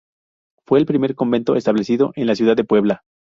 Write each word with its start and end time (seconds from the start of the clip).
Fue 0.65 0.79
el 0.79 0.87
primer 0.87 1.13
convento 1.13 1.55
establecido 1.55 2.11
en 2.15 2.25
la 2.25 2.33
ciudad 2.33 2.55
de 2.55 2.63
Puebla. 2.63 3.03